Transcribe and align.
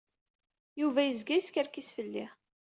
Yuba 0.79 1.01
yezga 1.03 1.33
yeskerkis 1.35 1.89
fell-i. 1.95 2.25